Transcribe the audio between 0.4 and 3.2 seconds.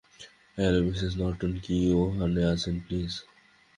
Hello, Mrs Norton কি ওখানে আছেন, প্লিজ?